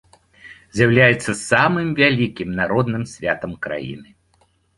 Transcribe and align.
З'яўляецца 0.77 1.31
самым 1.49 1.91
вялікім 1.99 2.57
народным 2.61 3.03
святам 3.13 3.51
краіны. 3.69 4.09